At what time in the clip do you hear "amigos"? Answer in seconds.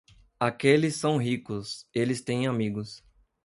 2.47-3.03